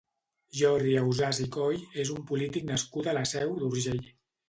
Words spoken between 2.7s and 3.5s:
nascut a la